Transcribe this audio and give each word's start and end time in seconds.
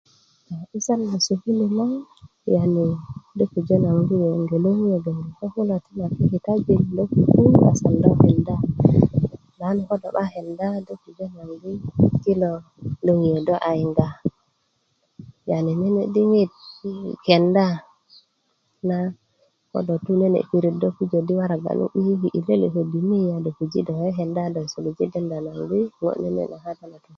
'busan 0.69 0.99
na 1.09 1.17
sukulu 1.27 1.65
na 1.77 1.85
yani 2.53 2.83
do 3.37 3.45
pujö 3.53 3.75
naŋ 3.83 3.97
di 4.07 4.15
i 4.21 4.25
yengi 4.25 4.55
loŋiyo 4.63 4.97
loŋ 5.07 5.17
kulo 5.53 5.75
ti 6.15 6.23
kitajin 6.31 6.81
do 6.97 7.03
pupu 7.13 7.41
masan 7.63 7.95
do 8.03 8.09
kenda 8.21 8.55
lakin 9.59 9.77
ko 9.87 9.95
do 10.01 10.09
'baa 10.13 10.31
kenda 10.33 10.67
do 10.87 10.93
pujö 11.03 11.25
naŋ 11.35 11.49
di 11.63 11.71
kilo 12.23 12.51
loŋiyo 13.07 13.37
do 13.47 13.55
a 13.69 13.71
yiŋa 13.79 14.07
yani 15.49 15.71
nene' 15.81 16.11
diŋit 16.15 16.51
kenda 17.25 17.67
na 18.89 18.97
ko 19.71 19.79
do 19.87 19.95
tu 20.05 20.11
nene 20.19 20.39
pirit 20.49 20.75
do 20.81 20.87
pujö 20.97 21.17
di 21.27 21.33
waraga 21.39 21.71
nu 21.77 21.85
'bikiki' 21.91 22.35
i 22.39 22.41
lele' 22.47 22.71
ködini 22.73 23.19
a 23.35 23.37
do 23.45 23.49
kekenda 23.57 24.41
a 24.47 24.53
do 24.55 24.61
suluji' 24.71 25.09
denda 25.13 25.37
naŋ 25.45 25.57
di 25.71 25.79
ŋo' 26.01 26.17
nene' 26.21 26.49
na 26.51 26.57
kata 26.65 26.85
ni 26.91 26.97